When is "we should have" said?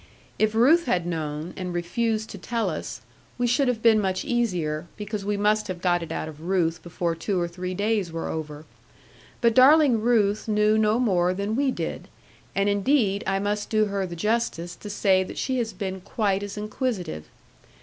3.37-3.83